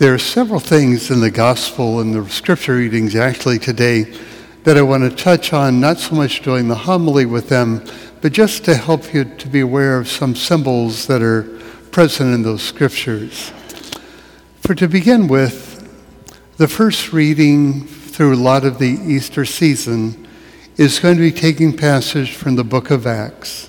There 0.00 0.14
are 0.14 0.18
several 0.18 0.60
things 0.60 1.10
in 1.10 1.20
the 1.20 1.30
gospel 1.30 2.00
and 2.00 2.14
the 2.14 2.26
scripture 2.30 2.76
readings 2.76 3.14
actually 3.14 3.58
today 3.58 4.04
that 4.64 4.78
I 4.78 4.80
want 4.80 5.02
to 5.02 5.14
touch 5.14 5.52
on, 5.52 5.78
not 5.78 5.98
so 5.98 6.14
much 6.14 6.40
doing 6.40 6.68
the 6.68 6.74
homily 6.74 7.26
with 7.26 7.50
them, 7.50 7.84
but 8.22 8.32
just 8.32 8.64
to 8.64 8.74
help 8.76 9.12
you 9.12 9.24
to 9.24 9.46
be 9.46 9.60
aware 9.60 9.98
of 9.98 10.08
some 10.08 10.34
symbols 10.34 11.06
that 11.06 11.20
are 11.20 11.42
present 11.90 12.32
in 12.32 12.42
those 12.42 12.62
scriptures. 12.62 13.52
For 14.60 14.74
to 14.74 14.88
begin 14.88 15.28
with, 15.28 15.86
the 16.56 16.66
first 16.66 17.12
reading 17.12 17.86
through 17.86 18.34
a 18.34 18.36
lot 18.36 18.64
of 18.64 18.78
the 18.78 18.98
Easter 19.06 19.44
season 19.44 20.26
is 20.78 20.98
going 20.98 21.16
to 21.16 21.20
be 21.20 21.30
taking 21.30 21.76
passage 21.76 22.34
from 22.34 22.56
the 22.56 22.64
book 22.64 22.90
of 22.90 23.06
Acts. 23.06 23.68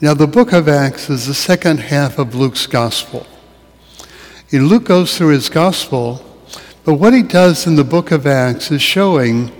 Now, 0.00 0.14
the 0.14 0.26
book 0.26 0.54
of 0.54 0.70
Acts 0.70 1.10
is 1.10 1.26
the 1.26 1.34
second 1.34 1.80
half 1.80 2.18
of 2.18 2.34
Luke's 2.34 2.66
gospel. 2.66 3.26
Luke 4.58 4.84
goes 4.84 5.16
through 5.16 5.28
his 5.28 5.48
gospel, 5.48 6.24
but 6.84 6.94
what 6.94 7.14
he 7.14 7.22
does 7.22 7.68
in 7.68 7.76
the 7.76 7.84
book 7.84 8.10
of 8.10 8.26
Acts 8.26 8.72
is 8.72 8.82
showing 8.82 9.52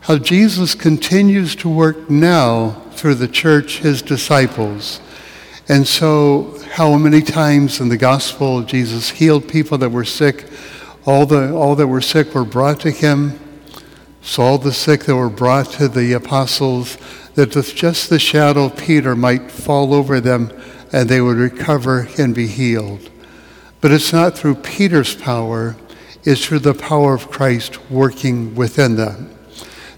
how 0.00 0.18
Jesus 0.18 0.74
continues 0.74 1.54
to 1.56 1.68
work 1.68 2.10
now 2.10 2.70
through 2.90 3.14
the 3.14 3.28
church, 3.28 3.78
his 3.78 4.02
disciples. 4.02 5.00
And 5.68 5.86
so, 5.86 6.58
how 6.72 6.96
many 6.96 7.22
times 7.22 7.80
in 7.80 7.88
the 7.88 7.96
gospel 7.96 8.62
Jesus 8.62 9.10
healed 9.10 9.46
people 9.46 9.78
that 9.78 9.90
were 9.90 10.04
sick, 10.04 10.46
all, 11.06 11.24
the, 11.24 11.54
all 11.54 11.76
that 11.76 11.86
were 11.86 12.00
sick 12.00 12.34
were 12.34 12.44
brought 12.44 12.80
to 12.80 12.90
him. 12.90 13.38
So, 14.22 14.42
all 14.42 14.58
the 14.58 14.72
sick 14.72 15.04
that 15.04 15.14
were 15.14 15.30
brought 15.30 15.66
to 15.74 15.86
the 15.86 16.14
apostles, 16.14 16.98
that 17.36 17.52
just 17.52 18.10
the 18.10 18.18
shadow 18.18 18.64
of 18.64 18.76
Peter 18.76 19.14
might 19.14 19.52
fall 19.52 19.94
over 19.94 20.20
them 20.20 20.50
and 20.92 21.08
they 21.08 21.20
would 21.20 21.36
recover 21.36 22.08
and 22.18 22.34
be 22.34 22.48
healed. 22.48 23.08
But 23.82 23.90
it's 23.90 24.12
not 24.12 24.38
through 24.38 24.54
Peter's 24.54 25.14
power, 25.14 25.76
it's 26.24 26.46
through 26.46 26.60
the 26.60 26.72
power 26.72 27.14
of 27.14 27.30
Christ 27.30 27.90
working 27.90 28.54
within 28.54 28.96
them. 28.96 29.36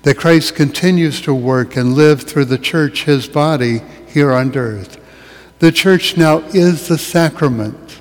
That 0.03 0.17
Christ 0.17 0.57
continues 0.57 1.21
to 1.21 1.35
work 1.35 1.77
and 1.77 1.95
live 1.95 2.23
through 2.23 2.47
the 2.47 2.59
church, 2.59 3.05
his 3.05 3.29
body, 3.29 3.83
here 4.09 4.33
on 4.33 4.57
earth. 4.57 4.99
The 5.59 5.71
church 5.71 6.17
now 6.17 6.39
is 6.39 6.89
the 6.89 6.99
sacrament 6.99 8.01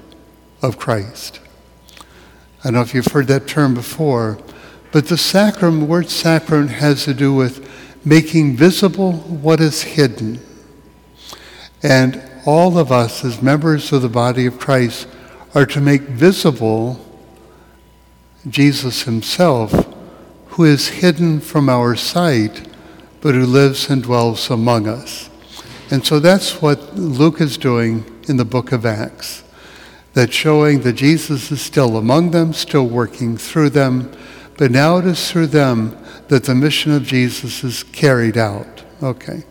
of 0.62 0.78
Christ. 0.78 1.42
I 2.62 2.68
don't 2.68 2.76
know 2.76 2.82
if 2.82 2.94
you've 2.94 3.08
heard 3.08 3.28
that 3.28 3.46
term 3.46 3.74
before, 3.74 4.40
but 4.94 5.08
the 5.08 5.18
sacrament, 5.18 5.90
word 5.90 6.10
sacrament 6.10 6.72
has 6.72 7.04
to 7.04 7.14
do 7.14 7.34
with 7.34 7.70
making 8.06 8.56
visible 8.56 9.14
what 9.14 9.60
is 9.60 9.82
hidden. 9.82 10.40
And 11.82 12.24
all 12.46 12.78
of 12.78 12.90
us, 12.90 13.26
as 13.26 13.42
members 13.42 13.92
of 13.92 14.02
the 14.02 14.08
body 14.08 14.46
of 14.46 14.60
Christ, 14.60 15.08
are 15.54 15.66
to 15.68 15.82
make 15.82 16.02
visible 16.02 17.00
Jesus 18.48 19.04
himself, 19.04 19.88
who 20.48 20.64
is 20.64 20.88
hidden 20.90 21.40
from 21.40 21.70
our 21.70 21.96
sight, 21.96 22.68
but 23.22 23.36
who 23.36 23.46
lives 23.46 23.90
and 23.90 24.04
dwells 24.04 24.50
among 24.50 24.88
us. 24.88 25.30
And 25.92 26.06
so 26.06 26.20
that's 26.20 26.62
what 26.62 26.96
Luke 26.96 27.40
is 27.40 27.58
doing 27.58 28.04
in 28.28 28.38
the 28.38 28.46
book 28.46 28.72
of 28.72 28.86
Acts. 28.86 29.44
That 30.14 30.34
showing 30.34 30.82
that 30.82 30.94
Jesus 30.94 31.52
is 31.52 31.62
still 31.62 31.98
among 31.98 32.32
them, 32.32 32.54
still 32.54 32.88
working 32.88 33.38
through 33.38 33.72
them, 33.72 34.12
but 34.58 34.72
now 34.72 34.98
it 34.98 35.06
is 35.06 35.32
through 35.32 35.48
them 35.48 35.98
that 36.28 36.44
the 36.44 36.56
mission 36.56 36.92
of 36.92 37.04
Jesus 37.04 37.64
is 37.64 37.84
carried 37.84 38.38
out. 38.38 38.84
Okay. 39.02 39.44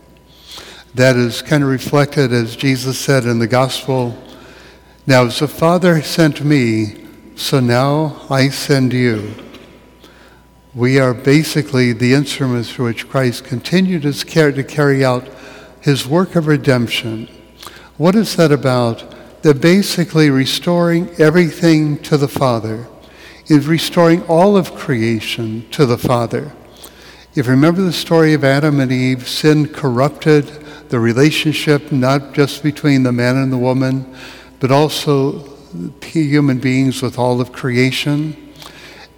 That 0.94 1.16
is 1.16 1.42
kind 1.42 1.62
of 1.62 1.70
reflected 1.70 2.32
as 2.32 2.54
Jesus 2.54 2.98
said 2.98 3.24
in 3.24 3.38
the 3.38 3.46
gospel 3.46 4.16
Now, 5.04 5.24
as 5.24 5.40
the 5.40 5.48
Father 5.48 6.00
sent 6.00 6.44
me, 6.44 6.94
so 7.34 7.58
now 7.58 8.24
I 8.30 8.50
send 8.50 8.92
you. 8.92 9.34
We 10.76 11.00
are 11.00 11.12
basically 11.12 11.92
the 11.92 12.14
instruments 12.14 12.70
through 12.70 12.84
which 12.84 13.08
Christ 13.08 13.42
continued 13.42 14.04
his 14.04 14.22
care 14.22 14.52
to 14.52 14.62
carry 14.62 15.04
out 15.04 15.28
his 15.80 16.06
work 16.06 16.36
of 16.36 16.46
redemption. 16.46 17.28
What 17.96 18.14
is 18.14 18.36
that 18.36 18.52
about? 18.52 19.42
That 19.42 19.60
basically 19.60 20.30
restoring 20.30 21.10
everything 21.18 21.98
to 22.04 22.16
the 22.16 22.28
Father 22.28 22.86
is 23.48 23.66
restoring 23.66 24.22
all 24.26 24.56
of 24.56 24.76
creation 24.76 25.68
to 25.70 25.84
the 25.84 25.98
Father. 25.98 26.52
If 27.34 27.46
you 27.46 27.50
remember 27.50 27.82
the 27.82 27.92
story 27.92 28.34
of 28.34 28.44
Adam 28.44 28.78
and 28.78 28.92
Eve, 28.92 29.28
sin 29.28 29.66
corrupted 29.66 30.46
the 30.90 31.00
relationship 31.00 31.90
not 31.90 32.34
just 32.34 32.62
between 32.62 33.02
the 33.02 33.10
man 33.10 33.36
and 33.36 33.52
the 33.52 33.58
woman, 33.58 34.14
but 34.62 34.70
also 34.70 35.40
human 36.04 36.60
beings 36.60 37.02
with 37.02 37.18
all 37.18 37.40
of 37.40 37.50
creation. 37.50 38.54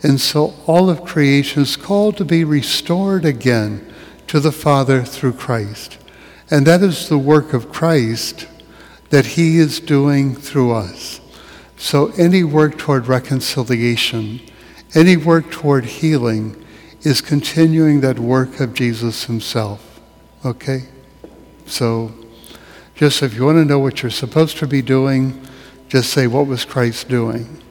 And 0.02 0.18
so 0.18 0.54
all 0.66 0.88
of 0.88 1.04
creation 1.04 1.60
is 1.60 1.76
called 1.76 2.16
to 2.16 2.24
be 2.24 2.44
restored 2.44 3.26
again 3.26 3.92
to 4.28 4.40
the 4.40 4.50
Father 4.50 5.02
through 5.02 5.34
Christ. 5.34 5.98
And 6.50 6.66
that 6.66 6.82
is 6.82 7.10
the 7.10 7.18
work 7.18 7.52
of 7.52 7.70
Christ 7.70 8.48
that 9.10 9.26
he 9.26 9.58
is 9.58 9.80
doing 9.80 10.34
through 10.34 10.72
us. 10.72 11.20
So 11.76 12.10
any 12.16 12.42
work 12.42 12.78
toward 12.78 13.06
reconciliation, 13.06 14.40
any 14.94 15.18
work 15.18 15.50
toward 15.50 15.84
healing, 15.84 16.56
is 17.02 17.20
continuing 17.20 18.00
that 18.00 18.18
work 18.18 18.60
of 18.60 18.72
Jesus 18.72 19.24
himself. 19.24 20.00
Okay? 20.42 20.84
So, 21.66 22.14
just 22.94 23.22
if 23.22 23.34
you 23.34 23.44
want 23.44 23.56
to 23.56 23.64
know 23.64 23.78
what 23.78 24.02
you're 24.02 24.10
supposed 24.10 24.58
to 24.58 24.66
be 24.66 24.82
doing, 24.82 25.40
just 25.88 26.10
say, 26.10 26.26
What 26.26 26.46
was 26.46 26.64
Christ 26.64 27.08
doing? 27.08 27.62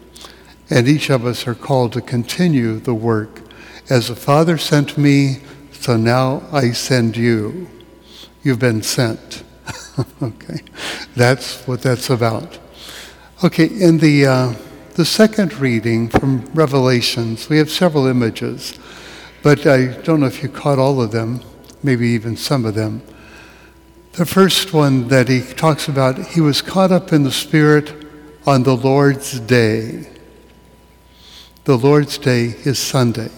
And 0.69 0.87
each 0.87 1.09
of 1.09 1.25
us 1.25 1.47
are 1.47 1.55
called 1.55 1.93
to 1.93 2.01
continue 2.01 2.79
the 2.79 2.93
work. 2.93 3.41
As 3.89 4.07
the 4.07 4.15
Father 4.15 4.57
sent 4.57 4.97
me, 4.97 5.37
so 5.71 5.97
now 5.97 6.43
I 6.51 6.71
send 6.71 7.17
you. 7.17 7.69
You've 8.43 8.59
been 8.59 8.81
sent. 8.81 9.43
okay? 10.21 10.61
That's 11.15 11.65
what 11.67 11.81
that's 11.81 12.09
about. 12.09 12.59
Okay, 13.43 13.65
in 13.65 13.97
the, 13.97 14.25
uh, 14.25 14.53
the 14.95 15.05
second 15.05 15.53
reading 15.55 16.07
from 16.07 16.45
Revelations, 16.53 17.49
we 17.49 17.57
have 17.57 17.69
several 17.69 18.07
images. 18.07 18.79
But 19.41 19.67
I 19.67 19.87
don't 19.87 20.21
know 20.21 20.27
if 20.27 20.41
you 20.41 20.49
caught 20.49 20.79
all 20.79 21.01
of 21.01 21.11
them, 21.11 21.41
maybe 21.83 22.07
even 22.07 22.37
some 22.37 22.65
of 22.65 22.75
them. 22.75 23.01
The 24.13 24.27
first 24.27 24.73
one 24.73 25.07
that 25.07 25.27
he 25.27 25.41
talks 25.41 25.87
about, 25.87 26.19
he 26.19 26.39
was 26.39 26.61
caught 26.61 26.91
up 26.91 27.11
in 27.11 27.23
the 27.23 27.31
Spirit 27.31 27.91
on 28.45 28.61
the 28.61 28.75
Lord's 28.75 29.39
day. 29.39 30.07
The 31.63 31.75
Lord's 31.75 32.19
day 32.19 32.53
is 32.63 32.77
Sunday. 32.77 33.31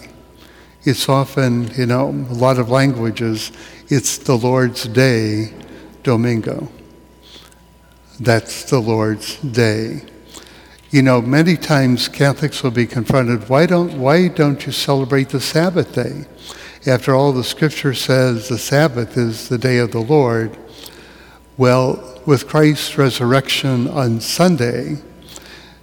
It's 0.82 1.08
often, 1.08 1.70
you 1.78 1.86
know, 1.86 2.08
a 2.10 2.34
lot 2.34 2.58
of 2.58 2.68
languages, 2.68 3.52
it's 3.88 4.18
the 4.18 4.36
Lord's 4.36 4.86
day, 4.86 5.54
Domingo. 6.02 6.68
That's 8.20 8.64
the 8.64 8.78
Lord's 8.78 9.36
day. 9.36 10.02
You 10.90 11.00
know, 11.00 11.22
many 11.22 11.56
times 11.56 12.06
Catholics 12.06 12.62
will 12.62 12.70
be 12.70 12.86
confronted, 12.86 13.48
why 13.48 13.64
don't, 13.64 13.98
why 13.98 14.28
don't 14.28 14.66
you 14.66 14.72
celebrate 14.72 15.30
the 15.30 15.40
Sabbath 15.40 15.94
day? 15.94 16.26
After 16.86 17.14
all, 17.14 17.32
the 17.32 17.44
scripture 17.44 17.94
says 17.94 18.50
the 18.50 18.58
Sabbath 18.58 19.16
is 19.16 19.48
the 19.48 19.56
day 19.56 19.78
of 19.78 19.92
the 19.92 20.00
Lord. 20.00 20.54
Well, 21.58 22.20
with 22.26 22.48
Christ's 22.48 22.98
resurrection 22.98 23.88
on 23.88 24.20
Sunday, 24.20 24.98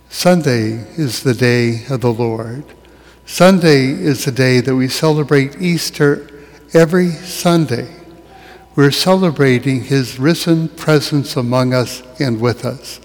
Sunday 0.07 0.85
is 0.97 1.23
the 1.23 1.33
day 1.33 1.87
of 1.89 2.01
the 2.01 2.13
Lord. 2.13 2.63
Sunday 3.25 3.85
is 3.87 4.25
the 4.25 4.31
day 4.31 4.59
that 4.59 4.75
we 4.75 4.87
celebrate 4.87 5.59
Easter 5.59 6.29
every 6.75 7.09
Sunday. 7.09 7.89
We're 8.75 8.91
celebrating 8.91 9.81
his 9.81 10.19
risen 10.19 10.69
presence 10.69 11.35
among 11.35 11.73
us 11.73 12.03
and 12.19 12.39
with 12.39 12.65
us. 12.65 12.99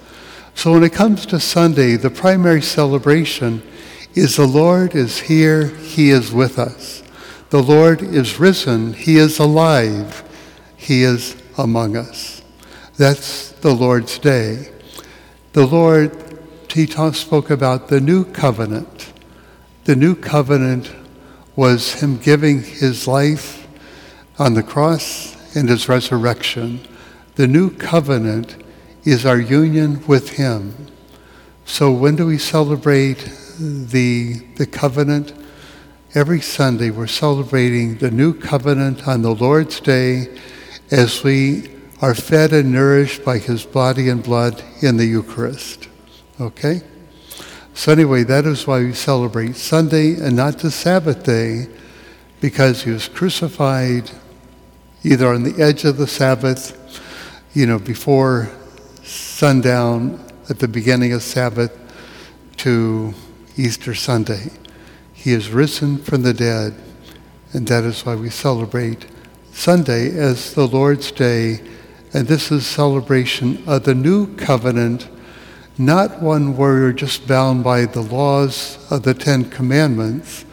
So 0.55 0.75
when 0.75 0.85
it 0.85 0.93
comes 0.93 1.25
to 1.27 1.41
Sunday, 1.41 1.97
the 1.97 2.11
primary 2.11 2.61
celebration 2.61 3.62
is 4.14 4.37
the 4.37 4.47
Lord 4.47 4.94
is 4.94 5.21
here, 5.21 5.69
He 5.69 6.11
is 6.11 6.32
with 6.32 6.59
us. 6.59 7.03
The 7.49 7.62
Lord 7.62 8.03
is 8.03 8.38
risen, 8.38 8.93
He 8.93 9.17
is 9.17 9.38
alive, 9.38 10.23
He 10.76 11.03
is 11.03 11.35
among 11.56 11.97
us. 11.97 12.38
That's 12.99 13.53
the 13.53 13.73
Lord's 13.73 14.19
day. 14.19 14.73
The 15.53 15.65
Lord, 15.65 16.41
he 16.69 16.85
spoke 16.87 17.49
about 17.49 17.87
the 17.87 18.00
new 18.00 18.25
covenant. 18.25 19.12
The 19.85 19.95
new 19.95 20.17
covenant 20.17 20.91
was 21.55 22.03
Him 22.03 22.19
giving 22.19 22.61
His 22.61 23.06
life 23.06 23.69
on 24.37 24.55
the 24.55 24.65
cross 24.65 25.37
and 25.55 25.69
His 25.69 25.89
resurrection. 25.89 26.81
The 27.37 27.47
new 27.47 27.71
covenant 27.71 28.56
is 29.05 29.25
our 29.25 29.39
union 29.39 30.05
with 30.09 30.31
Him. 30.31 30.89
So 31.67 31.93
when 31.93 32.17
do 32.17 32.27
we 32.27 32.37
celebrate 32.37 33.33
the, 33.61 34.41
the 34.56 34.67
covenant? 34.67 35.33
Every 36.15 36.41
Sunday 36.41 36.91
we're 36.91 37.06
celebrating 37.06 37.99
the 37.99 38.11
new 38.11 38.35
covenant 38.35 39.06
on 39.06 39.23
the 39.23 39.37
Lord's 39.37 39.79
Day 39.79 40.37
as 40.91 41.23
we 41.23 41.77
are 42.00 42.15
fed 42.15 42.53
and 42.53 42.73
nourished 42.73 43.25
by 43.25 43.39
His 43.39 43.65
body 43.65 44.09
and 44.09 44.23
blood 44.23 44.62
in 44.83 44.97
the 44.97 45.06
Eucharist. 45.06 45.89
Okay? 46.41 46.83
So, 47.75 47.93
anyway, 47.93 48.25
that 48.25 48.45
is 48.45 48.67
why 48.67 48.81
we 48.81 48.93
celebrate 48.93 49.56
Sunday 49.56 50.15
and 50.15 50.37
not 50.37 50.59
the 50.59 50.71
Sabbath 50.71 51.23
day, 51.23 51.67
because 52.41 52.83
he 52.83 52.91
was 52.91 53.09
crucified 53.09 54.11
either 55.05 55.29
on 55.29 55.43
the 55.43 55.62
edge 55.62 55.85
of 55.85 55.97
the 55.97 56.06
Sabbath, 56.06 56.75
you 57.55 57.67
know, 57.67 57.79
before 57.79 58.50
sundown 59.03 60.25
at 60.50 60.59
the 60.59 60.69
beginning 60.69 61.12
of 61.12 61.23
Sabbath 61.23 61.73
to 62.59 63.15
Easter 63.56 63.95
Sunday. 63.95 64.50
He 65.12 65.33
is 65.33 65.50
risen 65.50 65.99
from 65.99 66.23
the 66.23 66.35
dead, 66.35 66.75
and 67.53 67.67
that 67.69 67.85
is 67.85 68.05
why 68.05 68.15
we 68.15 68.31
celebrate 68.31 69.06
Sunday 69.53 70.17
as 70.17 70.55
the 70.55 70.67
Lord's 70.67 71.11
Day. 71.11 71.61
And 72.14 72.26
this 72.26 72.50
is 72.50 72.66
celebration 72.66 73.62
of 73.66 73.84
the 73.84 73.94
new 73.94 74.34
covenant 74.37 75.08
not 75.78 76.20
one 76.20 76.56
where 76.56 76.75
we're 76.75 76.93
just 76.93 77.28
bound 77.28 77.62
by 77.62 77.84
the 77.87 78.00
laws 78.00 78.84
of 78.90 79.05
the 79.05 79.14
Ten 79.14 79.49
Commandments, 79.49 80.44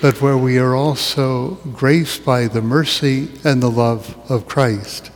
but 0.00 0.22
where 0.22 0.38
we 0.38 0.58
are 0.58 0.76
also 0.76 1.54
graced 1.72 2.24
by 2.24 2.46
the 2.46 2.62
mercy 2.62 3.28
and 3.42 3.60
the 3.60 3.70
love 3.70 4.16
of 4.30 4.46
Christ. 4.46 5.10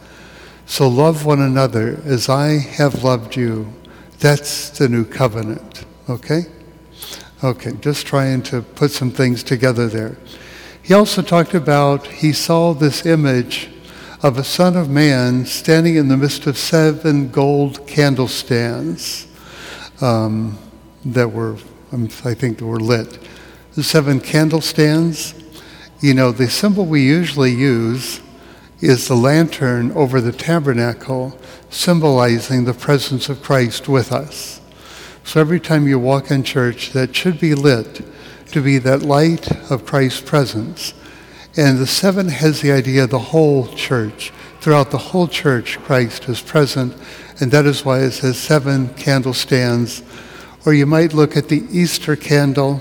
So 0.67 0.89
love 0.89 1.25
one 1.25 1.41
another 1.41 2.03
as 2.05 2.29
I 2.29 2.59
have 2.59 3.05
loved 3.05 3.37
you. 3.37 3.73
That's 4.19 4.71
the 4.71 4.89
new 4.89 5.05
covenant, 5.05 5.85
okay? 6.09 6.47
Okay, 7.45 7.73
just 7.81 8.07
trying 8.07 8.43
to 8.45 8.63
put 8.63 8.91
some 8.91 9.13
things 9.13 9.45
together 9.45 9.87
there. 9.87 10.17
He 10.83 10.95
also 10.95 11.23
talked 11.23 11.55
about, 11.55 12.07
he 12.09 12.33
saw 12.33 12.75
this 12.75 13.07
image 13.07 13.71
of 14.25 14.39
a 14.39 14.43
son 14.43 14.75
of 14.75 14.89
man 14.89 15.45
standing 15.45 15.97
in 15.97 16.09
the 16.09 16.17
midst 16.17 16.47
of 16.47 16.57
seven 16.57 17.29
gold 17.29 17.87
candlestands 17.87 19.27
um, 20.03 20.59
that 21.05 21.31
were, 21.31 21.59
um, 21.93 22.09
I 22.25 22.33
think, 22.33 22.59
were 22.63 22.81
lit. 22.81 23.19
The 23.75 23.83
seven 23.83 24.21
candlestands, 24.21 25.39
you 26.01 26.15
know, 26.15 26.33
the 26.33 26.49
symbol 26.49 26.87
we 26.87 27.03
usually 27.03 27.53
use 27.53 28.23
is 28.81 29.09
the 29.09 29.15
lantern 29.15 29.93
over 29.93 30.23
the 30.23 30.33
tabernacle, 30.33 31.39
symbolizing 31.69 32.65
the 32.65 32.73
presence 32.73 33.29
of 33.29 33.43
Christ 33.43 33.91
with 33.91 34.11
us. 34.11 34.63
So 35.25 35.39
every 35.39 35.61
time 35.61 35.87
you 35.87 35.99
walk 35.99 36.31
in 36.31 36.45
church, 36.45 36.93
that 36.93 37.15
should 37.15 37.39
be 37.39 37.55
lit 37.55 38.01
to 38.53 38.63
be 38.63 38.79
that 38.79 39.03
light 39.03 39.71
of 39.71 39.85
Christ's 39.85 40.23
presence. 40.23 40.95
And 41.57 41.79
the 41.79 41.87
seven 41.87 42.29
has 42.29 42.61
the 42.61 42.73
idea 42.73 43.05
of 43.05 43.11
the 43.11 43.19
whole 43.19 43.69
church. 43.69 44.33
Throughout 44.61 44.91
the 44.91 44.99
whole 44.99 45.29
church, 45.29 45.79
Christ 45.79 46.29
is 46.29 46.41
present 46.41 46.95
and 47.41 47.51
that 47.51 47.67
is 47.67 47.85
why 47.85 48.01
it 48.01 48.13
says 48.13 48.39
seven 48.39 48.89
candlestands. 48.91 50.03
Or 50.67 50.73
you 50.73 50.87
might 50.87 51.13
look 51.13 51.37
at 51.37 51.49
the 51.49 51.67
Easter 51.71 52.17
candle, 52.17 52.81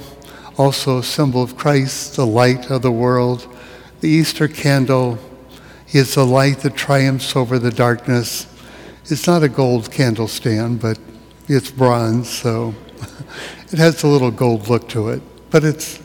also 0.57 0.99
a 0.99 1.03
symbol 1.03 1.41
of 1.41 1.57
Christ, 1.57 2.15
the 2.15 2.25
light 2.25 2.69
of 2.69 2.81
the 2.81 2.91
world. 2.91 3.47
The 4.01 4.09
Easter 4.09 4.47
candle 4.47 5.17
is 5.91 6.15
the 6.15 6.25
light 6.25 6.59
that 6.59 6.75
triumphs 6.75 7.35
over 7.35 7.57
the 7.57 7.71
darkness. 7.71 8.47
It's 9.05 9.27
not 9.27 9.43
a 9.43 9.49
gold 9.49 9.91
candle 9.91 10.27
stand, 10.27 10.79
but 10.79 10.99
it's 11.47 11.71
bronze, 11.71 12.29
so 12.29 12.73
it 13.71 13.79
has 13.79 14.03
a 14.03 14.07
little 14.07 14.31
gold 14.31 14.69
look 14.69 14.87
to 14.89 15.09
it. 15.09 15.21
But 15.49 15.63
it's, 15.63 15.99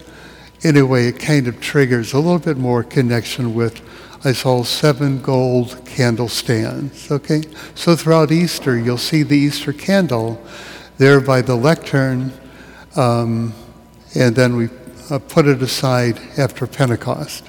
in 0.62 0.76
a 0.76 0.84
way, 0.84 1.08
it 1.08 1.18
kind 1.18 1.46
of 1.46 1.60
triggers 1.60 2.12
a 2.12 2.18
little 2.18 2.38
bit 2.38 2.56
more 2.56 2.82
connection 2.82 3.54
with 3.54 3.80
I 4.24 4.32
saw 4.32 4.64
seven 4.64 5.22
gold 5.22 5.80
candle 5.86 6.28
stands. 6.28 7.10
Okay? 7.10 7.42
So 7.76 7.94
throughout 7.94 8.32
Easter, 8.32 8.76
you'll 8.76 8.98
see 8.98 9.22
the 9.22 9.36
Easter 9.36 9.72
candle 9.72 10.44
there 10.96 11.20
by 11.20 11.40
the 11.40 11.54
lectern, 11.54 12.32
um, 12.96 13.54
and 14.16 14.34
then 14.34 14.56
we 14.56 14.68
uh, 15.10 15.20
put 15.20 15.46
it 15.46 15.62
aside 15.62 16.18
after 16.36 16.66
Pentecost. 16.66 17.48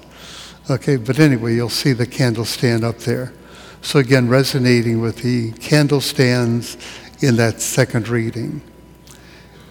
Okay, 0.69 0.97
but 0.97 1.17
anyway, 1.17 1.55
you'll 1.55 1.69
see 1.69 1.93
the 1.93 2.05
candle 2.05 2.45
stand 2.45 2.83
up 2.83 2.99
there. 2.99 3.33
So 3.81 3.97
again, 3.97 4.27
resonating 4.29 5.01
with 5.01 5.23
the 5.23 5.51
candle 5.53 6.01
stands 6.01 6.77
in 7.21 7.37
that 7.37 7.59
second 7.59 8.07
reading. 8.07 8.61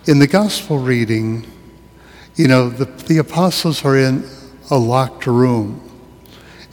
In 0.06 0.19
the 0.19 0.26
gospel 0.26 0.79
reading, 0.79 1.46
you 2.38 2.46
know, 2.46 2.70
the, 2.70 2.85
the 2.85 3.19
apostles 3.19 3.85
are 3.85 3.99
in 3.99 4.25
a 4.70 4.79
locked 4.79 5.26
room. 5.26 5.82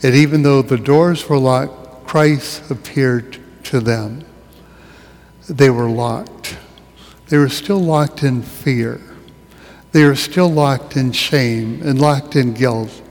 And 0.00 0.14
even 0.14 0.42
though 0.42 0.62
the 0.62 0.78
doors 0.78 1.28
were 1.28 1.38
locked, 1.38 2.06
Christ 2.06 2.70
appeared 2.70 3.38
to 3.64 3.80
them. 3.80 4.24
They 5.50 5.68
were 5.68 5.90
locked. 5.90 6.56
They 7.28 7.36
were 7.36 7.48
still 7.48 7.80
locked 7.80 8.22
in 8.22 8.42
fear. 8.42 9.00
They 9.90 10.04
were 10.04 10.14
still 10.14 10.48
locked 10.48 10.96
in 10.96 11.10
shame 11.10 11.82
and 11.82 12.00
locked 12.00 12.36
in 12.36 12.54
guilt. 12.54 13.02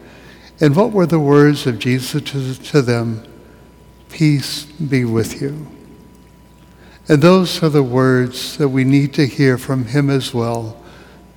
And 0.62 0.78
what 0.78 0.92
were 0.92 1.06
the 1.06 1.20
words 1.20 1.68
of 1.68 1.78
Jesus 1.78 2.22
to, 2.32 2.56
to 2.72 2.82
them? 2.82 3.26
Peace 4.10 4.64
be 4.64 5.04
with 5.04 5.42
you. 5.42 5.68
And 7.10 7.22
those 7.22 7.62
are 7.62 7.70
the 7.70 7.84
words 7.84 8.58
that 8.58 8.70
we 8.70 8.86
need 8.86 9.14
to 9.16 9.28
hear 9.28 9.58
from 9.58 9.88
him 9.88 10.10
as 10.10 10.34
well. 10.34 10.82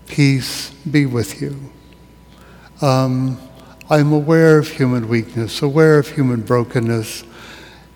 Peace 0.08 0.70
be 0.90 1.06
with 1.06 1.40
you. 1.40 1.70
Um, 2.80 3.38
I'm 3.90 4.12
aware 4.12 4.58
of 4.58 4.68
human 4.68 5.08
weakness, 5.08 5.62
aware 5.62 5.98
of 5.98 6.08
human 6.08 6.40
brokenness, 6.40 7.24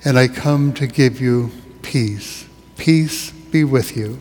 and 0.05 0.19
I 0.19 0.29
come 0.29 0.73
to 0.75 0.87
give 0.87 1.20
you 1.20 1.50
peace. 1.82 2.47
Peace 2.76 3.31
be 3.31 3.64
with 3.64 3.97
you. 3.97 4.20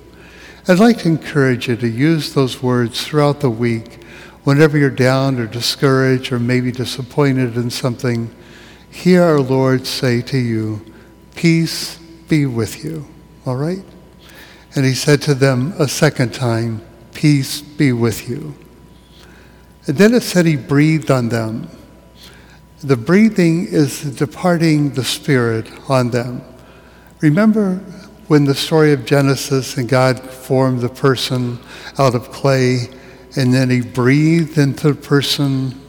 I'd 0.67 0.79
like 0.79 0.99
to 0.99 1.07
encourage 1.07 1.67
you 1.67 1.75
to 1.77 1.88
use 1.88 2.33
those 2.33 2.61
words 2.61 3.05
throughout 3.05 3.39
the 3.39 3.49
week 3.49 4.03
whenever 4.44 4.77
you're 4.77 4.89
down 4.89 5.39
or 5.39 5.47
discouraged 5.47 6.31
or 6.31 6.39
maybe 6.39 6.71
disappointed 6.71 7.55
in 7.55 7.69
something. 7.69 8.33
Hear 8.89 9.23
our 9.23 9.39
Lord 9.39 9.87
say 9.87 10.21
to 10.23 10.37
you, 10.37 10.81
Peace 11.35 11.97
be 12.27 12.45
with 12.45 12.83
you. 12.83 13.07
All 13.45 13.55
right? 13.55 13.83
And 14.75 14.85
he 14.85 14.94
said 14.94 15.21
to 15.23 15.33
them 15.33 15.73
a 15.79 15.87
second 15.87 16.33
time, 16.33 16.81
Peace 17.13 17.61
be 17.61 17.91
with 17.91 18.29
you. 18.29 18.55
And 19.87 19.97
then 19.97 20.13
it 20.13 20.23
said 20.23 20.45
he 20.45 20.55
breathed 20.55 21.09
on 21.09 21.29
them. 21.29 21.69
The 22.83 22.97
breathing 22.97 23.67
is 23.67 24.01
departing 24.15 24.91
the 24.91 25.03
Spirit 25.03 25.69
on 25.89 26.11
them. 26.11 26.41
Remember 27.19 27.75
when 28.27 28.45
the 28.45 28.55
story 28.55 28.93
of 28.93 29.05
Genesis 29.05 29.77
and 29.77 29.87
God 29.87 30.19
formed 30.19 30.81
the 30.81 30.89
person 30.89 31.59
out 31.99 32.15
of 32.15 32.31
clay 32.31 32.87
and 33.35 33.53
then 33.53 33.69
he 33.69 33.81
breathed 33.81 34.57
into 34.57 34.94
the 34.94 35.01
person, 35.01 35.80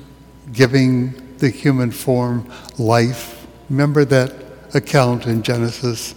giving 0.52 1.36
the 1.38 1.48
human 1.48 1.90
form 1.90 2.50
life? 2.78 3.46
Remember 3.70 4.04
that 4.04 4.34
account 4.74 5.26
in 5.26 5.42
Genesis? 5.42 6.14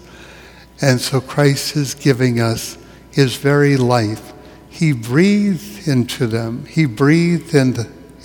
And 0.82 1.00
so 1.00 1.22
Christ 1.22 1.76
is 1.78 1.94
giving 1.94 2.42
us 2.42 2.78
his 3.12 3.38
very 3.38 3.78
life 3.78 4.34
he 4.76 4.92
breathed 4.92 5.88
into 5.88 6.28
them. 6.28 6.66
He 6.66 6.86
breathed 6.86 7.56
in, 7.56 7.76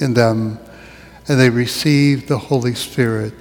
in 0.00 0.14
them, 0.14 0.58
and 1.28 1.38
they 1.38 1.48
received 1.48 2.26
the 2.26 2.38
Holy 2.38 2.74
Spirit. 2.74 3.32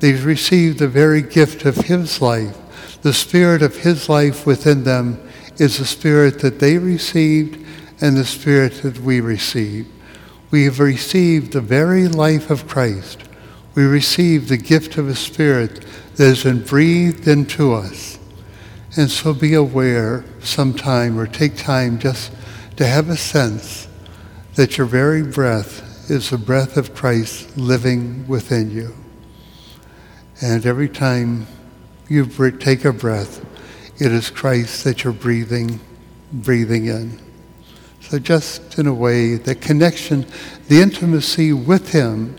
They 0.00 0.14
received 0.14 0.78
the 0.78 0.88
very 0.88 1.20
gift 1.20 1.66
of 1.66 1.76
His 1.76 2.22
life. 2.22 2.56
The 3.02 3.12
Spirit 3.12 3.60
of 3.60 3.76
His 3.76 4.08
life 4.08 4.46
within 4.46 4.84
them 4.84 5.20
is 5.58 5.76
the 5.76 5.84
Spirit 5.84 6.38
that 6.38 6.58
they 6.58 6.78
received 6.78 7.62
and 8.00 8.16
the 8.16 8.24
Spirit 8.24 8.80
that 8.84 9.00
we 9.00 9.20
receive. 9.20 9.86
We 10.50 10.64
have 10.64 10.80
received 10.80 11.52
the 11.52 11.60
very 11.60 12.08
life 12.08 12.48
of 12.48 12.66
Christ. 12.66 13.22
We 13.74 13.84
receive 13.84 14.48
the 14.48 14.56
gift 14.56 14.96
of 14.96 15.10
a 15.10 15.14
Spirit 15.14 15.84
that 16.16 16.24
has 16.24 16.44
been 16.44 16.64
breathed 16.64 17.28
into 17.28 17.74
us. 17.74 18.18
And 18.96 19.10
so 19.10 19.34
be 19.34 19.52
aware 19.52 20.24
sometime 20.40 21.18
or 21.18 21.26
take 21.26 21.58
time 21.58 21.98
just 21.98 22.32
to 22.76 22.86
have 22.86 23.08
a 23.08 23.16
sense 23.16 23.88
that 24.54 24.78
your 24.78 24.86
very 24.86 25.22
breath 25.22 26.10
is 26.10 26.30
the 26.30 26.38
breath 26.38 26.76
of 26.76 26.94
Christ 26.94 27.56
living 27.56 28.26
within 28.28 28.70
you. 28.70 28.94
And 30.40 30.64
every 30.66 30.88
time 30.88 31.46
you 32.08 32.26
take 32.58 32.84
a 32.84 32.92
breath, 32.92 33.44
it 33.98 34.12
is 34.12 34.30
Christ 34.30 34.84
that 34.84 35.04
you're 35.04 35.12
breathing, 35.12 35.80
breathing 36.32 36.86
in. 36.86 37.18
So 38.00 38.18
just 38.18 38.78
in 38.78 38.86
a 38.86 38.94
way, 38.94 39.34
the 39.34 39.54
connection, 39.54 40.26
the 40.68 40.80
intimacy 40.80 41.52
with 41.52 41.92
him 41.92 42.36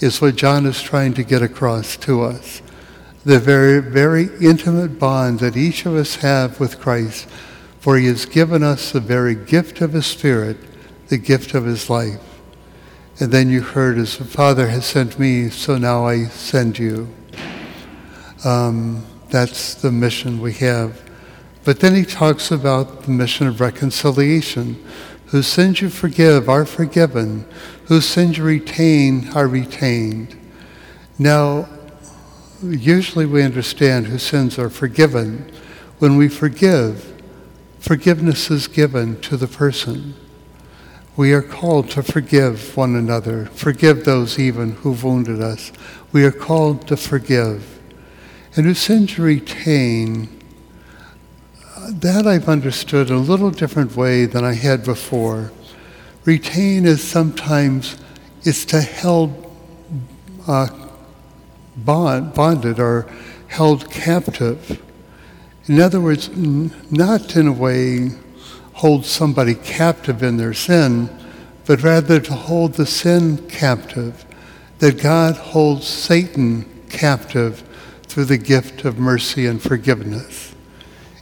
is 0.00 0.20
what 0.20 0.36
John 0.36 0.66
is 0.66 0.82
trying 0.82 1.14
to 1.14 1.22
get 1.22 1.42
across 1.42 1.96
to 1.98 2.22
us. 2.22 2.60
The 3.24 3.38
very, 3.38 3.80
very 3.80 4.28
intimate 4.40 4.98
bond 4.98 5.40
that 5.40 5.56
each 5.56 5.86
of 5.86 5.94
us 5.94 6.16
have 6.16 6.60
with 6.60 6.78
Christ 6.80 7.28
for 7.86 7.98
he 7.98 8.06
has 8.06 8.26
given 8.26 8.64
us 8.64 8.90
the 8.90 8.98
very 8.98 9.36
gift 9.36 9.80
of 9.80 9.92
his 9.92 10.06
Spirit, 10.06 10.56
the 11.06 11.16
gift 11.16 11.54
of 11.54 11.64
his 11.64 11.88
life. 11.88 12.40
And 13.20 13.30
then 13.30 13.48
you 13.48 13.60
heard, 13.60 13.96
as 13.96 14.18
the 14.18 14.24
Father 14.24 14.66
has 14.66 14.84
sent 14.84 15.20
me, 15.20 15.50
so 15.50 15.78
now 15.78 16.04
I 16.04 16.24
send 16.24 16.80
you. 16.80 17.08
Um, 18.44 19.06
that's 19.30 19.76
the 19.76 19.92
mission 19.92 20.40
we 20.40 20.54
have 20.54 21.00
But 21.62 21.78
then 21.78 21.94
he 21.94 22.04
talks 22.04 22.50
about 22.50 23.04
the 23.04 23.12
mission 23.12 23.46
of 23.46 23.60
reconciliation. 23.60 24.84
Whose 25.26 25.46
sins 25.46 25.80
you 25.80 25.88
forgive 25.88 26.48
are 26.48 26.66
forgiven, 26.66 27.46
whose 27.84 28.04
sins 28.04 28.36
you 28.36 28.42
retain 28.42 29.30
are 29.32 29.46
retained. 29.46 30.36
Now, 31.20 31.68
usually 32.64 33.26
we 33.26 33.44
understand 33.44 34.08
whose 34.08 34.24
sins 34.24 34.58
are 34.58 34.70
forgiven. 34.70 35.52
When 36.00 36.16
we 36.16 36.28
forgive, 36.28 37.12
forgiveness 37.86 38.50
is 38.50 38.66
given 38.66 39.20
to 39.20 39.36
the 39.36 39.46
person. 39.46 40.12
We 41.16 41.32
are 41.32 41.40
called 41.40 41.88
to 41.90 42.02
forgive 42.02 42.76
one 42.76 42.96
another, 42.96 43.46
forgive 43.46 44.04
those 44.04 44.40
even 44.40 44.72
who've 44.72 45.04
wounded 45.04 45.40
us. 45.40 45.70
We 46.10 46.24
are 46.24 46.32
called 46.32 46.88
to 46.88 46.96
forgive. 46.96 47.78
And 48.56 48.66
whose 48.66 48.80
sins 48.80 49.14
to 49.14 49.22
retain, 49.22 50.42
that 51.88 52.26
I've 52.26 52.48
understood 52.48 53.08
a 53.08 53.18
little 53.18 53.52
different 53.52 53.94
way 53.94 54.26
than 54.26 54.44
I 54.44 54.54
had 54.54 54.82
before. 54.82 55.52
Retain 56.24 56.86
is 56.86 57.04
sometimes, 57.04 57.98
it's 58.42 58.64
to 58.64 58.80
held 58.80 59.48
uh, 60.48 60.70
bond, 61.76 62.34
bonded 62.34 62.80
or 62.80 63.08
held 63.46 63.88
captive. 63.92 64.82
In 65.68 65.80
other 65.80 66.00
words, 66.00 66.28
n- 66.28 66.70
not 66.90 67.36
in 67.36 67.48
a 67.48 67.52
way 67.52 68.10
hold 68.74 69.04
somebody 69.04 69.54
captive 69.54 70.22
in 70.22 70.36
their 70.36 70.54
sin, 70.54 71.10
but 71.64 71.82
rather 71.82 72.20
to 72.20 72.34
hold 72.34 72.74
the 72.74 72.86
sin 72.86 73.38
captive, 73.48 74.24
that 74.78 75.02
God 75.02 75.36
holds 75.36 75.86
Satan 75.86 76.64
captive 76.88 77.62
through 78.04 78.26
the 78.26 78.38
gift 78.38 78.84
of 78.84 78.98
mercy 78.98 79.46
and 79.46 79.60
forgiveness. 79.60 80.54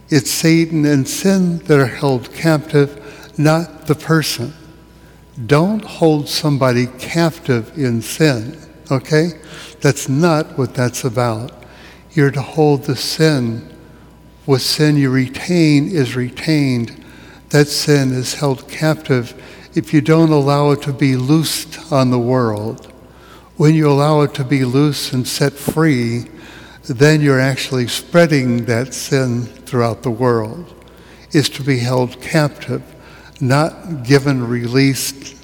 It's 0.09 0.29
Satan 0.29 0.85
and 0.85 1.07
sin 1.07 1.59
that 1.59 1.79
are 1.79 1.87
held 1.87 2.31
captive, 2.33 3.39
not 3.39 3.87
the 3.87 3.95
person. 3.95 4.53
Don't 5.47 5.83
hold 5.83 6.29
somebody 6.29 6.87
captive 6.99 7.77
in 7.77 8.01
sin, 8.01 8.57
okay? 8.91 9.31
That's 9.81 10.07
not 10.07 10.57
what 10.57 10.75
that's 10.75 11.03
about. 11.03 11.51
You're 12.11 12.31
to 12.31 12.41
hold 12.41 12.83
the 12.83 12.95
sin. 12.95 13.74
What 14.45 14.61
sin 14.61 14.95
you 14.95 15.09
retain 15.09 15.89
is 15.89 16.15
retained. 16.15 17.03
That 17.49 17.67
sin 17.67 18.11
is 18.11 18.35
held 18.35 18.67
captive 18.69 19.33
if 19.73 19.91
you 19.91 20.01
don't 20.01 20.31
allow 20.31 20.69
it 20.71 20.83
to 20.83 20.93
be 20.93 21.15
loosed 21.15 21.91
on 21.91 22.11
the 22.11 22.19
world. 22.19 22.85
When 23.57 23.73
you 23.73 23.89
allow 23.89 24.21
it 24.21 24.35
to 24.35 24.43
be 24.43 24.63
loose 24.63 25.13
and 25.13 25.27
set 25.27 25.53
free, 25.53 26.25
then 26.83 27.21
you're 27.21 27.39
actually 27.39 27.87
spreading 27.87 28.65
that 28.65 28.93
sin 28.93 29.45
throughout 29.45 30.03
the 30.03 30.11
world. 30.11 30.71
Is 31.31 31.49
to 31.49 31.63
be 31.63 31.79
held 31.79 32.21
captive, 32.21 32.83
not 33.41 34.03
given 34.03 34.47
released 34.47 35.35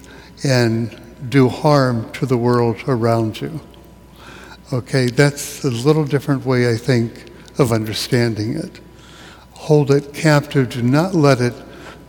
and 0.44 0.96
do 1.30 1.50
harm 1.50 2.12
to 2.14 2.28
the 2.28 2.38
world 2.38 2.78
around 2.88 3.42
you. 3.42 3.62
Okay, 4.72 5.08
that's 5.08 5.64
a 5.64 5.72
little 5.72 6.06
different 6.06 6.46
way, 6.46 6.72
I 6.72 6.78
think, 6.78 7.32
of 7.58 7.72
understanding 7.72 8.56
it. 8.56 8.80
Hold 9.66 9.92
it 9.92 10.12
captive, 10.12 10.70
do 10.70 10.82
not 10.82 11.14
let 11.14 11.40
it 11.40 11.54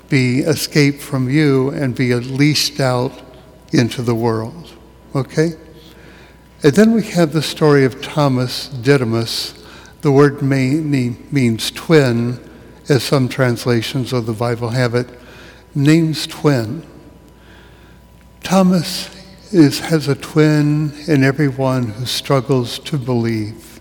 be 0.09 0.41
escaped 0.41 1.03
from 1.03 1.29
you 1.29 1.69
and 1.69 1.95
be 1.95 2.15
leased 2.15 2.81
out 2.81 3.13
into 3.73 4.01
the 4.01 4.15
world. 4.15 4.71
Okay? 5.15 5.53
And 6.63 6.73
then 6.73 6.93
we 6.93 7.03
have 7.03 7.35
the 7.35 7.43
story 7.43 7.85
of 7.85 8.01
Thomas 8.01 8.69
Didymus. 8.69 9.53
The 10.01 10.11
word 10.11 10.41
means 10.43 11.71
twin, 11.71 12.41
as 12.89 13.03
some 13.03 13.29
translations 13.29 14.15
of 14.15 14.25
the 14.25 14.33
Bible 14.33 14.71
have 14.71 14.95
it, 14.95 15.11
names 15.75 16.27
twin. 16.27 16.87
Thomas 18.43 19.15
is, 19.53 19.81
has 19.81 20.09
a 20.09 20.15
twin 20.15 20.95
in 21.07 21.23
everyone 21.23 21.89
who 21.89 22.07
struggles 22.07 22.79
to 22.79 22.97
believe. 22.97 23.81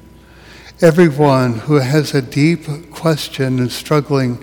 Everyone 0.81 1.59
who 1.59 1.75
has 1.75 2.13
a 2.13 2.21
deep 2.21 2.90
question 3.01 3.57
and 3.57 3.71
struggling, 3.71 4.37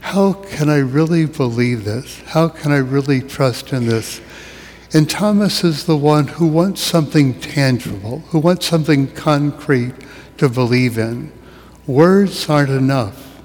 how 0.00 0.34
can 0.34 0.68
I 0.68 0.80
really 0.80 1.24
believe 1.24 1.84
this? 1.84 2.20
How 2.26 2.46
can 2.46 2.70
I 2.70 2.76
really 2.76 3.22
trust 3.22 3.72
in 3.72 3.86
this? 3.86 4.20
And 4.92 5.08
Thomas 5.08 5.64
is 5.64 5.86
the 5.86 5.96
one 5.96 6.28
who 6.28 6.46
wants 6.46 6.82
something 6.82 7.40
tangible, 7.40 8.18
who 8.28 8.38
wants 8.38 8.66
something 8.66 9.10
concrete 9.12 9.94
to 10.36 10.50
believe 10.50 10.98
in. 10.98 11.32
Words 11.86 12.50
aren't 12.50 12.68
enough, 12.68 13.40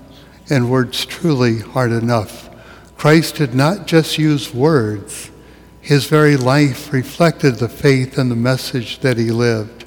and 0.50 0.70
words 0.70 1.06
truly 1.06 1.62
aren't 1.74 1.94
enough. 1.94 2.50
Christ 2.98 3.36
did 3.36 3.56
not 3.56 3.88
just 3.88 4.18
use 4.18 4.54
words, 4.54 5.32
his 5.80 6.08
very 6.08 6.36
life 6.36 6.92
reflected 6.92 7.56
the 7.56 7.70
faith 7.70 8.18
and 8.18 8.30
the 8.30 8.36
message 8.36 9.00
that 9.00 9.16
he 9.16 9.32
lived. 9.32 9.86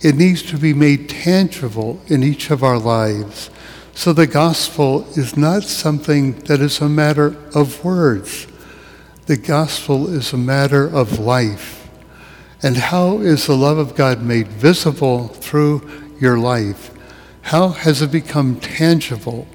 It 0.00 0.14
needs 0.14 0.42
to 0.44 0.56
be 0.56 0.72
made 0.72 1.10
tangible 1.10 2.00
in 2.06 2.22
each 2.22 2.50
of 2.50 2.64
our 2.64 2.78
lives. 2.78 3.50
So 3.96 4.12
the 4.12 4.26
gospel 4.26 5.06
is 5.16 5.38
not 5.38 5.62
something 5.62 6.38
that 6.40 6.60
is 6.60 6.82
a 6.82 6.88
matter 6.88 7.34
of 7.54 7.82
words. 7.82 8.46
The 9.24 9.38
gospel 9.38 10.12
is 10.12 10.34
a 10.34 10.36
matter 10.36 10.86
of 10.86 11.18
life. 11.18 11.88
And 12.62 12.76
how 12.76 13.20
is 13.20 13.46
the 13.46 13.56
love 13.56 13.78
of 13.78 13.94
God 13.94 14.20
made 14.20 14.48
visible 14.48 15.28
through 15.28 15.90
your 16.20 16.38
life? 16.38 16.90
How 17.40 17.68
has 17.68 18.02
it 18.02 18.12
become 18.12 18.60
tangible 18.60 19.48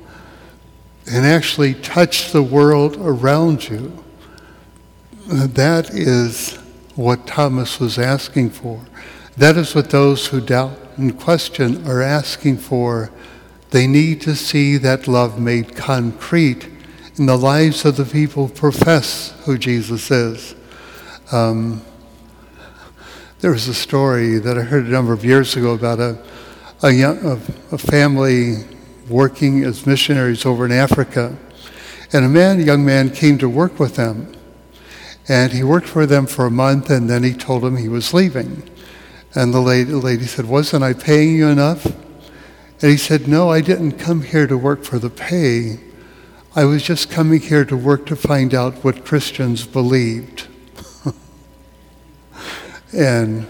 and 1.05 1.23
actually 1.23 1.75
touched 1.75 2.33
the 2.33 2.43
world 2.43 2.97
around 2.97 3.69
you? 3.69 4.03
That 5.27 5.91
is 5.91 6.55
what 6.95 7.27
Thomas 7.27 7.79
was 7.79 7.99
asking 7.99 8.49
for. 8.49 8.81
That 9.37 9.55
is 9.55 9.75
what 9.75 9.91
those 9.91 10.25
who 10.25 10.41
doubt 10.41 10.79
and 10.97 11.17
question 11.17 11.87
are 11.87 12.01
asking 12.01 12.57
for. 12.57 13.11
They 13.71 13.87
need 13.87 14.19
to 14.21 14.35
see 14.35 14.77
that 14.77 15.07
love 15.07 15.39
made 15.39 15.75
concrete 15.75 16.69
in 17.15 17.25
the 17.25 17.37
lives 17.37 17.85
of 17.85 17.95
the 17.95 18.05
people 18.05 18.47
who 18.47 18.53
profess 18.53 19.33
who 19.45 19.57
Jesus 19.57 20.11
is. 20.11 20.55
Um, 21.31 21.81
there 23.39 23.51
was 23.51 23.69
a 23.69 23.73
story 23.73 24.39
that 24.39 24.57
I 24.57 24.61
heard 24.61 24.85
a 24.85 24.89
number 24.89 25.13
of 25.13 25.23
years 25.23 25.55
ago 25.55 25.73
about 25.73 25.99
a, 25.99 26.21
a, 26.83 26.91
young, 26.91 27.25
a, 27.25 27.33
a 27.73 27.77
family 27.77 28.65
working 29.09 29.63
as 29.63 29.87
missionaries 29.87 30.45
over 30.45 30.65
in 30.65 30.73
Africa. 30.73 31.37
And 32.11 32.25
a 32.25 32.29
man, 32.29 32.59
a 32.59 32.63
young 32.63 32.85
man 32.85 33.09
came 33.09 33.37
to 33.37 33.47
work 33.47 33.79
with 33.79 33.95
them. 33.95 34.33
And 35.29 35.53
he 35.53 35.63
worked 35.63 35.87
for 35.87 36.05
them 36.05 36.27
for 36.27 36.45
a 36.45 36.51
month, 36.51 36.89
and 36.89 37.09
then 37.09 37.23
he 37.23 37.33
told 37.33 37.63
them 37.63 37.77
he 37.77 37.87
was 37.87 38.13
leaving. 38.13 38.69
And 39.33 39.53
the 39.53 39.61
lady, 39.61 39.91
the 39.91 39.97
lady 39.97 40.25
said, 40.25 40.45
Wasn't 40.45 40.83
I 40.83 40.91
paying 40.91 41.35
you 41.35 41.47
enough? 41.47 41.87
And 42.81 42.91
he 42.91 42.97
said, 42.97 43.27
No, 43.27 43.49
I 43.49 43.61
didn't 43.61 43.93
come 43.93 44.23
here 44.23 44.47
to 44.47 44.57
work 44.57 44.83
for 44.83 44.97
the 44.97 45.09
pay. 45.09 45.79
I 46.55 46.65
was 46.65 46.83
just 46.83 47.09
coming 47.09 47.39
here 47.39 47.63
to 47.65 47.77
work 47.77 48.05
to 48.07 48.15
find 48.15 48.53
out 48.53 48.83
what 48.83 49.05
Christians 49.05 49.65
believed. 49.65 50.47
and 52.93 53.47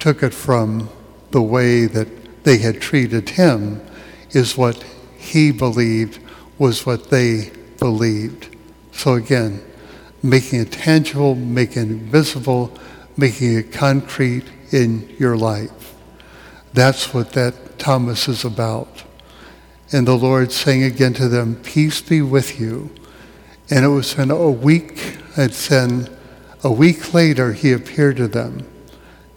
took 0.00 0.22
it 0.22 0.34
from 0.34 0.88
the 1.30 1.42
way 1.42 1.84
that 1.86 2.44
they 2.44 2.58
had 2.58 2.80
treated 2.80 3.30
him, 3.30 3.84
is 4.30 4.56
what 4.56 4.82
he 5.18 5.52
believed 5.52 6.18
was 6.58 6.86
what 6.86 7.10
they 7.10 7.50
believed. 7.78 8.56
So 8.92 9.14
again, 9.14 9.62
making 10.22 10.60
it 10.60 10.72
tangible, 10.72 11.34
making 11.34 11.90
it 11.90 12.02
visible, 12.02 12.72
making 13.16 13.54
it 13.56 13.72
concrete 13.72 14.46
in 14.72 15.14
your 15.18 15.36
life. 15.36 15.94
That's 16.72 17.12
what 17.12 17.32
that 17.32 17.54
Thomas 17.78 18.28
is 18.28 18.44
about. 18.44 19.04
And 19.92 20.06
the 20.06 20.16
Lord 20.16 20.52
saying 20.52 20.82
again 20.82 21.14
to 21.14 21.28
them, 21.28 21.56
Peace 21.56 22.00
be 22.02 22.20
with 22.20 22.60
you. 22.60 22.90
And 23.70 23.84
it 23.84 23.88
was 23.88 24.18
in 24.18 24.30
a 24.30 24.50
week, 24.50 25.18
it's 25.36 25.70
in 25.70 26.08
a 26.64 26.72
week 26.72 27.14
later, 27.14 27.52
he 27.52 27.72
appeared 27.72 28.16
to 28.16 28.28
them. 28.28 28.66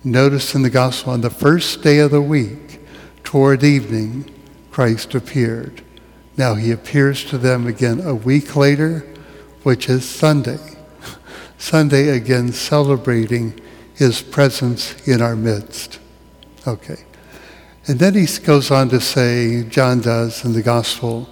Notice 0.04 0.56
in 0.56 0.64
the 0.64 0.70
gospel, 0.70 1.14
on 1.14 1.22
the 1.22 1.30
first 1.30 1.84
day 1.84 2.00
of 2.00 2.12
the 2.12 2.22
week, 2.22 2.80
toward 3.24 3.64
evening, 3.64 4.30
Christ 4.72 5.14
appeared. 5.14 5.84
Now 6.38 6.56
he 6.56 6.72
appears 6.72 7.24
to 7.26 7.38
them 7.38 7.68
again 7.68 8.00
a 8.02 8.16
week 8.16 8.56
later, 8.56 9.06
which 9.64 9.90
is 9.90 10.08
Sunday. 10.08 10.60
Sunday 11.58 12.10
again 12.10 12.52
celebrating 12.52 13.60
his 13.94 14.22
presence 14.22 15.08
in 15.08 15.22
our 15.22 15.36
midst. 15.36 16.00
Okay. 16.66 17.04
And 17.88 18.00
then 18.00 18.14
he 18.14 18.28
goes 18.44 18.70
on 18.70 18.90
to 18.90 19.02
say, 19.02 19.64
John 19.64 20.02
does 20.02 20.46
in 20.46 20.54
the 20.54 20.62
gospel, 20.62 21.28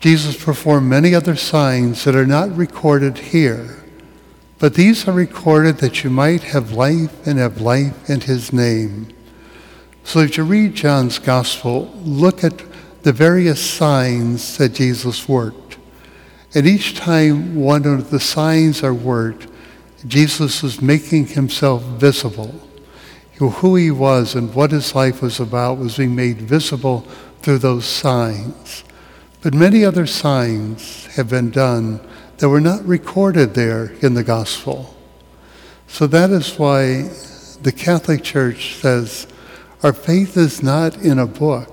Jesus 0.00 0.42
performed 0.42 0.88
many 0.88 1.14
other 1.14 1.36
signs 1.36 2.04
that 2.04 2.14
are 2.14 2.26
not 2.26 2.56
recorded 2.56 3.18
here, 3.18 3.84
but 4.58 4.74
these 4.74 5.06
are 5.06 5.12
recorded 5.12 5.78
that 5.78 6.02
you 6.02 6.10
might 6.10 6.44
have 6.44 6.72
life 6.72 7.26
and 7.26 7.38
have 7.38 7.60
life 7.60 8.08
in 8.08 8.22
his 8.22 8.52
name. 8.52 9.08
So 10.04 10.20
as 10.20 10.36
you 10.36 10.44
read 10.44 10.74
John's 10.74 11.18
gospel, 11.18 11.92
look 12.02 12.42
at 12.42 12.62
the 13.02 13.12
various 13.12 13.60
signs 13.60 14.56
that 14.58 14.74
Jesus 14.74 15.28
worked. 15.28 15.78
And 16.54 16.66
each 16.66 16.96
time 16.96 17.56
one 17.56 17.84
of 17.84 18.10
the 18.10 18.20
signs 18.20 18.82
are 18.82 18.94
worked, 18.94 19.48
Jesus 20.06 20.64
is 20.64 20.80
making 20.80 21.26
himself 21.26 21.82
visible. 21.82 22.65
Who 23.38 23.76
he 23.76 23.90
was 23.90 24.34
and 24.34 24.54
what 24.54 24.70
his 24.70 24.94
life 24.94 25.20
was 25.20 25.40
about 25.40 25.78
was 25.78 25.98
being 25.98 26.16
made 26.16 26.40
visible 26.40 27.00
through 27.42 27.58
those 27.58 27.84
signs. 27.84 28.84
But 29.42 29.54
many 29.54 29.84
other 29.84 30.06
signs 30.06 31.06
have 31.16 31.28
been 31.28 31.50
done 31.50 32.00
that 32.38 32.48
were 32.48 32.60
not 32.60 32.84
recorded 32.86 33.54
there 33.54 33.92
in 34.02 34.14
the 34.14 34.24
gospel. 34.24 34.94
So 35.86 36.06
that 36.08 36.30
is 36.30 36.58
why 36.58 37.10
the 37.62 37.72
Catholic 37.72 38.22
Church 38.22 38.74
says 38.76 39.26
our 39.82 39.92
faith 39.92 40.36
is 40.36 40.62
not 40.62 40.96
in 40.96 41.18
a 41.18 41.26
book. 41.26 41.70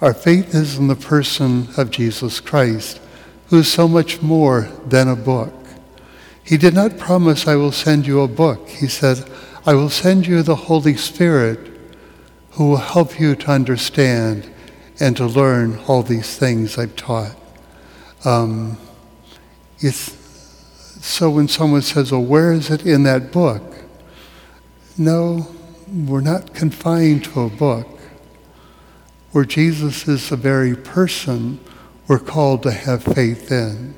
Our 0.00 0.14
faith 0.14 0.54
is 0.54 0.76
in 0.78 0.88
the 0.88 0.94
person 0.94 1.68
of 1.76 1.90
Jesus 1.90 2.38
Christ, 2.38 3.00
who 3.48 3.60
is 3.60 3.72
so 3.72 3.88
much 3.88 4.20
more 4.20 4.68
than 4.86 5.08
a 5.08 5.16
book. 5.16 5.52
He 6.44 6.56
did 6.56 6.74
not 6.74 6.98
promise, 6.98 7.48
I 7.48 7.56
will 7.56 7.72
send 7.72 8.06
you 8.06 8.20
a 8.20 8.28
book. 8.28 8.68
He 8.68 8.86
said, 8.86 9.28
I 9.68 9.74
will 9.74 9.90
send 9.90 10.28
you 10.28 10.42
the 10.42 10.54
Holy 10.54 10.96
Spirit 10.96 11.58
who 12.52 12.70
will 12.70 12.76
help 12.76 13.18
you 13.18 13.34
to 13.34 13.50
understand 13.50 14.48
and 15.00 15.16
to 15.16 15.26
learn 15.26 15.80
all 15.88 16.04
these 16.04 16.38
things 16.38 16.78
I've 16.78 16.94
taught. 16.94 17.34
Um, 18.24 18.78
it's, 19.80 20.12
so 21.00 21.30
when 21.30 21.48
someone 21.48 21.82
says, 21.82 22.12
well, 22.12 22.22
where 22.22 22.52
is 22.52 22.70
it 22.70 22.86
in 22.86 23.02
that 23.02 23.32
book? 23.32 23.62
No, 24.96 25.48
we're 25.92 26.20
not 26.20 26.54
confined 26.54 27.24
to 27.24 27.40
a 27.40 27.50
book. 27.50 27.88
Where 29.32 29.44
Jesus 29.44 30.06
is 30.06 30.28
the 30.28 30.36
very 30.36 30.76
person 30.76 31.58
we're 32.06 32.20
called 32.20 32.62
to 32.62 32.70
have 32.70 33.02
faith 33.02 33.50
in. 33.50 33.96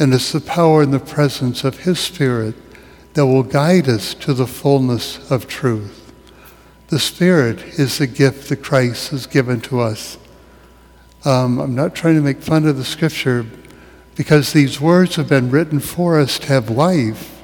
And 0.00 0.12
it's 0.12 0.32
the 0.32 0.40
power 0.40 0.82
and 0.82 0.92
the 0.92 0.98
presence 0.98 1.62
of 1.62 1.78
His 1.78 2.00
Spirit 2.00 2.56
that 3.14 3.26
will 3.26 3.42
guide 3.42 3.88
us 3.88 4.14
to 4.14 4.32
the 4.32 4.46
fullness 4.46 5.30
of 5.30 5.46
truth. 5.46 6.12
The 6.88 6.98
Spirit 6.98 7.60
is 7.78 7.98
the 7.98 8.06
gift 8.06 8.48
that 8.48 8.62
Christ 8.62 9.10
has 9.10 9.26
given 9.26 9.60
to 9.62 9.80
us. 9.80 10.18
Um, 11.24 11.58
I'm 11.58 11.74
not 11.74 11.94
trying 11.94 12.16
to 12.16 12.20
make 12.20 12.42
fun 12.42 12.66
of 12.66 12.76
the 12.76 12.84
Scripture 12.84 13.46
because 14.14 14.52
these 14.52 14.80
words 14.80 15.16
have 15.16 15.28
been 15.28 15.50
written 15.50 15.80
for 15.80 16.18
us 16.20 16.38
to 16.40 16.46
have 16.48 16.68
life. 16.68 17.42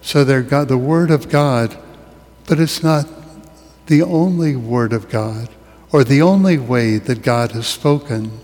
So 0.00 0.24
they're 0.24 0.42
God, 0.42 0.68
the 0.68 0.76
Word 0.78 1.10
of 1.10 1.28
God, 1.28 1.76
but 2.46 2.58
it's 2.58 2.82
not 2.82 3.06
the 3.86 4.02
only 4.02 4.56
Word 4.56 4.92
of 4.92 5.08
God 5.08 5.48
or 5.92 6.04
the 6.04 6.22
only 6.22 6.58
way 6.58 6.98
that 6.98 7.22
God 7.22 7.52
has 7.52 7.66
spoken. 7.66 8.40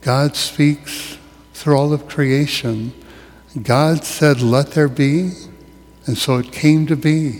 God 0.00 0.34
speaks 0.34 1.18
through 1.52 1.76
all 1.76 1.92
of 1.92 2.08
creation. 2.08 2.92
God 3.62 4.04
said, 4.04 4.40
Let 4.40 4.72
there 4.72 4.88
be, 4.88 5.32
and 6.10 6.18
so 6.18 6.38
it 6.38 6.50
came 6.50 6.88
to 6.88 6.96
be. 6.96 7.38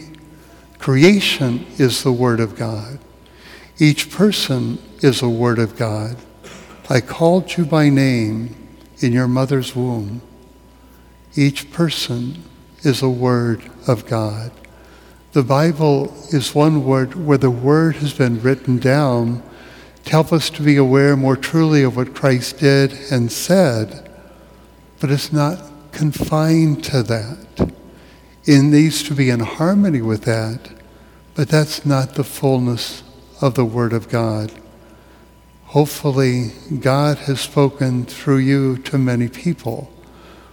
Creation 0.79 1.67
is 1.77 2.05
the 2.05 2.13
Word 2.13 2.39
of 2.39 2.55
God. 2.55 3.01
Each 3.81 4.09
person 4.09 4.79
is 5.01 5.23
a 5.23 5.29
Word 5.29 5.59
of 5.59 5.77
God. 5.77 6.17
I 6.89 7.01
called 7.01 7.57
you 7.57 7.65
by 7.65 7.89
name 7.89 8.55
in 9.01 9.13
your 9.13 9.27
mother's 9.27 9.75
womb. 9.75 10.23
Each 11.35 11.73
person 11.73 12.45
is 12.83 13.03
a 13.03 13.11
Word 13.11 13.69
of 13.89 14.07
God. 14.07 14.53
The 15.33 15.43
Bible 15.43 16.15
is 16.33 16.55
one 16.55 16.85
word 16.85 17.17
where 17.17 17.39
the 17.39 17.51
Word 17.51 17.97
has 17.97 18.13
been 18.13 18.41
written 18.41 18.79
down 18.79 19.43
to 20.05 20.11
help 20.13 20.33
us 20.33 20.49
to 20.51 20.63
be 20.63 20.77
aware 20.77 21.17
more 21.17 21.37
truly 21.37 21.83
of 21.83 21.97
what 21.97 22.15
Christ 22.15 22.61
did 22.61 22.93
and 23.11 23.33
said, 23.33 24.09
but 25.01 25.11
it's 25.11 25.33
not 25.33 25.61
confined 25.91 26.85
to 26.85 27.03
that. 27.03 27.50
It 28.51 28.63
needs 28.63 29.05
to 29.05 29.15
be 29.15 29.31
in 29.31 29.39
harmony 29.39 30.03
with 30.03 30.23
that, 30.23 30.71
but 31.37 31.49
that's 31.51 31.87
not 31.87 32.17
the 32.17 32.25
fullness 32.25 33.05
of 33.41 33.55
the 33.55 33.65
Word 33.65 33.93
of 33.93 34.09
God. 34.09 34.51
Hopefully, 35.67 36.51
God 36.81 37.19
has 37.19 37.41
spoken 37.41 38.07
through 38.07 38.39
you 38.39 38.79
to 38.79 38.99
many 38.99 39.29
people. 39.29 39.93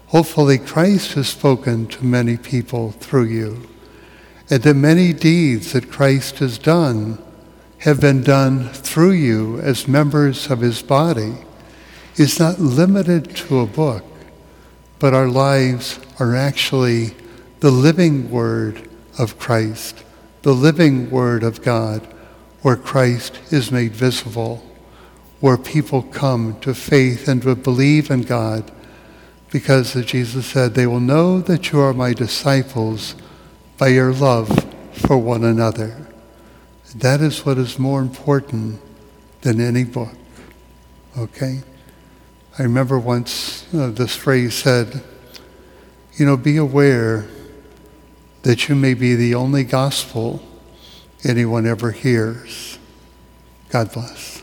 Hopefully, 0.10 0.60
Christ 0.60 1.14
has 1.14 1.28
spoken 1.30 1.88
to 1.88 2.06
many 2.06 2.38
people 2.38 2.92
through 2.92 3.30
you. 3.30 3.68
And 4.48 4.62
the 4.62 4.76
many 4.76 5.12
deeds 5.12 5.74
that 5.74 5.90
Christ 5.90 6.38
has 6.38 6.60
done 6.60 7.18
have 7.80 8.00
been 8.00 8.22
done 8.22 8.70
through 8.74 9.14
you 9.14 9.60
as 9.62 9.88
members 9.88 10.52
of 10.52 10.60
his 10.60 10.84
body 10.84 11.34
is 12.16 12.38
not 12.38 12.60
limited 12.60 13.36
to 13.38 13.62
a 13.62 13.66
book, 13.66 14.06
but 15.00 15.16
our 15.16 15.28
lives 15.28 16.00
are 16.20 16.36
actually 16.36 17.16
the 17.60 17.72
living 17.72 18.30
word 18.30 18.88
of 19.18 19.40
Christ, 19.40 20.04
the 20.44 20.54
living 20.54 21.10
word 21.10 21.44
of 21.44 21.62
God, 21.62 22.08
where 22.62 22.76
Christ 22.76 23.40
is 23.52 23.72
made 23.72 23.94
visible, 23.94 24.64
where 25.40 25.58
people 25.58 26.04
come 26.04 26.60
to 26.62 26.74
faith 26.74 27.28
and 27.28 27.42
to 27.42 27.56
believe 27.56 28.12
in 28.12 28.22
God, 28.22 28.72
because 29.52 29.96
as 29.96 30.06
Jesus 30.06 30.46
said, 30.46 30.74
they 30.74 30.86
will 30.86 31.00
know 31.00 31.40
that 31.42 31.72
you 31.72 31.80
are 31.80 31.94
my 31.94 32.14
disciples 32.14 33.16
by 33.78 33.88
your 33.88 34.14
love 34.14 34.50
for 34.92 35.18
one 35.18 35.44
another. 35.44 36.08
That 36.96 37.22
is 37.22 37.46
what 37.46 37.58
is 37.58 37.80
more 37.80 38.02
important 38.02 38.80
than 39.42 39.62
any 39.62 39.84
book. 39.84 40.14
Okay? 41.18 41.62
I 42.60 42.64
remember 42.64 43.00
once 43.00 43.72
uh, 43.74 43.90
this 43.90 44.16
phrase 44.16 44.56
said, 44.56 45.04
you 46.18 46.26
know, 46.26 46.38
be 46.38 46.58
aware 46.58 47.28
that 48.48 48.70
you 48.70 48.76
may 48.76 48.94
be 48.94 49.14
the 49.14 49.36
only 49.36 49.66
gospel 49.66 50.42
anyone 51.26 51.68
ever 51.68 51.92
hears. 51.92 52.80
God 53.68 53.92
bless. 53.92 54.42